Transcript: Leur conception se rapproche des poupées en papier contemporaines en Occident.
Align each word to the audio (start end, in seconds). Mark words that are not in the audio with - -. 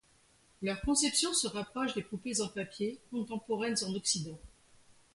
Leur 0.63 0.81
conception 0.81 1.31
se 1.31 1.45
rapproche 1.45 1.93
des 1.93 2.01
poupées 2.01 2.41
en 2.41 2.47
papier 2.47 2.99
contemporaines 3.11 3.77
en 3.83 3.93
Occident. 3.93 4.39